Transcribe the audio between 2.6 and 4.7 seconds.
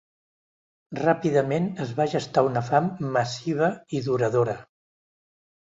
fam massiva i duradora.